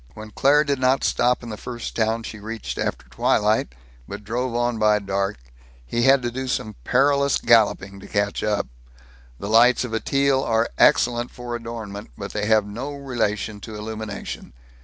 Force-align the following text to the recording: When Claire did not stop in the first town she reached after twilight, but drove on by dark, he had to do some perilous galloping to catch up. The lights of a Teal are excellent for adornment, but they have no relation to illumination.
When 0.15 0.31
Claire 0.31 0.63
did 0.63 0.79
not 0.79 1.03
stop 1.03 1.43
in 1.43 1.49
the 1.49 1.57
first 1.57 1.95
town 1.95 2.23
she 2.23 2.39
reached 2.39 2.79
after 2.79 3.07
twilight, 3.09 3.75
but 4.07 4.23
drove 4.23 4.55
on 4.55 4.79
by 4.79 4.97
dark, 4.97 5.37
he 5.85 6.01
had 6.01 6.23
to 6.23 6.31
do 6.31 6.47
some 6.47 6.75
perilous 6.83 7.37
galloping 7.37 7.99
to 7.99 8.07
catch 8.07 8.41
up. 8.41 8.65
The 9.37 9.47
lights 9.47 9.83
of 9.83 9.93
a 9.93 9.99
Teal 9.99 10.41
are 10.41 10.71
excellent 10.79 11.29
for 11.29 11.55
adornment, 11.55 12.09
but 12.17 12.33
they 12.33 12.47
have 12.47 12.65
no 12.65 12.93
relation 12.95 13.59
to 13.59 13.75
illumination. 13.75 14.53